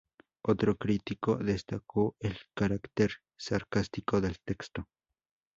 [0.41, 4.87] Otro crítico destacó el carácter sarcástico del texto.